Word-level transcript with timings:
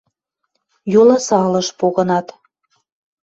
Йоласалыш 0.93 1.67
погынат. 1.79 2.27